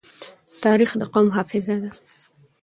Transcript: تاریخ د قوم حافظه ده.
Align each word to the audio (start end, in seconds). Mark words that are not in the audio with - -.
تاریخ 0.63 0.91
د 0.99 1.03
قوم 1.13 1.27
حافظه 1.35 1.75
ده. 1.83 1.89